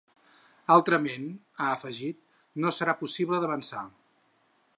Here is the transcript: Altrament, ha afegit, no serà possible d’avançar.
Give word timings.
Altrament, 0.75 1.27
ha 1.59 1.67
afegit, 1.75 2.19
no 2.65 2.73
serà 2.79 2.97
possible 3.03 3.43
d’avançar. 3.45 3.87